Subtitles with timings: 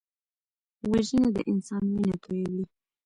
[0.89, 2.63] وژنه د انسان وینه تویوي